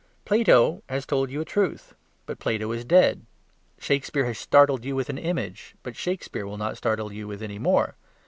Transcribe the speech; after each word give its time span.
Plato 0.25 0.81
has 0.89 1.05
told 1.05 1.29
you 1.29 1.41
a 1.41 1.45
truth; 1.45 1.93
but 2.25 2.39
Plato 2.39 2.71
is 2.71 2.83
dead. 2.83 3.23
Shakespeare 3.77 4.25
has 4.25 4.39
startled 4.39 4.83
you 4.83 4.95
with 4.95 5.09
an 5.11 5.19
image; 5.19 5.75
but 5.83 5.95
Shakespeare 5.95 6.47
will 6.47 6.57
not 6.57 6.75
startle 6.75 7.13
you 7.13 7.27
with 7.27 7.43
any 7.43 7.59
more. 7.59 7.93